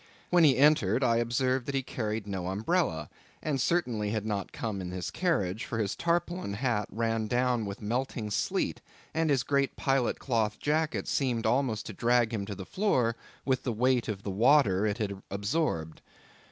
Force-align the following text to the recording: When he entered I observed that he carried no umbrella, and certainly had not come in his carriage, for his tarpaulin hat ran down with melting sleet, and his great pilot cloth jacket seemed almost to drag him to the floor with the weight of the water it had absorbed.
When 0.31 0.43
he 0.43 0.57
entered 0.57 1.03
I 1.03 1.17
observed 1.17 1.67
that 1.67 1.75
he 1.75 1.83
carried 1.83 2.25
no 2.25 2.47
umbrella, 2.47 3.07
and 3.39 3.61
certainly 3.61 4.09
had 4.09 4.25
not 4.25 4.51
come 4.51 4.81
in 4.81 4.89
his 4.89 5.11
carriage, 5.11 5.63
for 5.65 5.77
his 5.77 5.95
tarpaulin 5.95 6.53
hat 6.53 6.87
ran 6.91 7.27
down 7.27 7.67
with 7.67 7.83
melting 7.83 8.31
sleet, 8.31 8.81
and 9.13 9.29
his 9.29 9.43
great 9.43 9.75
pilot 9.75 10.17
cloth 10.17 10.57
jacket 10.57 11.07
seemed 11.07 11.45
almost 11.45 11.85
to 11.85 11.93
drag 11.93 12.33
him 12.33 12.47
to 12.47 12.55
the 12.55 12.65
floor 12.65 13.15
with 13.45 13.61
the 13.61 13.71
weight 13.71 14.07
of 14.07 14.23
the 14.23 14.31
water 14.31 14.87
it 14.87 14.97
had 14.97 15.21
absorbed. 15.29 16.01